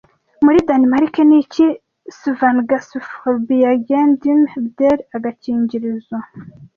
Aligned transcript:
Muri 0.43 0.59
Danimarike 0.67 1.21
ni 1.29 1.35
iki 1.43 1.65
Svangerskabsforebyggendemiddel 2.17 4.99
Agakingirizo 5.15 6.17